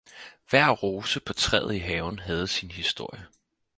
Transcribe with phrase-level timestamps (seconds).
[0.49, 3.27] Hver rose på træet i haven havde sin historie.